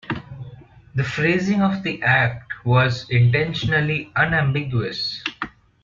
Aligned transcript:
The 0.95 1.03
phrasing 1.03 1.61
of 1.61 1.83
the 1.83 2.01
act 2.01 2.65
was 2.65 3.07
intentionally 3.11 4.11
unambiguous. 4.15 5.23